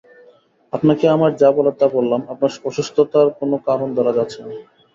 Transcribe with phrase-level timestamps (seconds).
[0.73, 4.51] আপনাকে আমার যা বলার তা বললাম, আপনার অসুস্থতার কোনো কারণ ধরা যাচ্ছে না।